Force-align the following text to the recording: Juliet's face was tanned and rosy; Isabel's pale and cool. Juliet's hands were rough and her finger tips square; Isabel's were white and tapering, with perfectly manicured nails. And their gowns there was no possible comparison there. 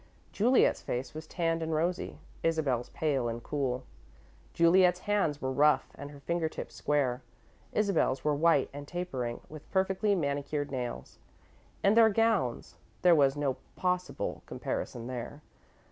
Juliet's 0.31 0.81
face 0.81 1.13
was 1.13 1.27
tanned 1.27 1.61
and 1.61 1.75
rosy; 1.75 2.17
Isabel's 2.41 2.89
pale 2.89 3.27
and 3.29 3.43
cool. 3.43 3.83
Juliet's 4.51 5.01
hands 5.01 5.43
were 5.43 5.51
rough 5.51 5.91
and 5.93 6.09
her 6.09 6.19
finger 6.21 6.49
tips 6.49 6.73
square; 6.73 7.21
Isabel's 7.71 8.23
were 8.23 8.33
white 8.33 8.71
and 8.73 8.87
tapering, 8.87 9.41
with 9.47 9.69
perfectly 9.69 10.15
manicured 10.15 10.71
nails. 10.71 11.19
And 11.83 11.95
their 11.95 12.09
gowns 12.09 12.77
there 13.03 13.13
was 13.13 13.37
no 13.37 13.57
possible 13.75 14.41
comparison 14.47 15.05
there. 15.05 15.43